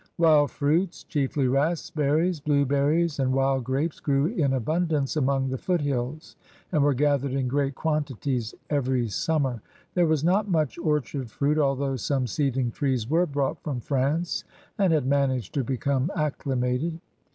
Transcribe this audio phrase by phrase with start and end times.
[0.17, 6.35] Wild fruits, chiefly raspberries, blueberries, and wild grapes, grew in abundance among the foothills
[6.71, 9.61] and were gathered in great quantities every smnmer.
[9.93, 14.43] There was not much orchard fruit, although some seedling trees were brought from France
[14.79, 16.99] and had managed to become acclimated.